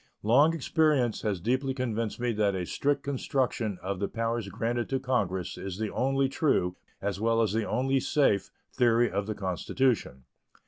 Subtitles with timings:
[0.23, 4.99] Long experience has deeply convinced me that a strict construction of the powers granted to
[4.99, 10.23] Congress is the only true, as well as the only safe, theory of the Constitution.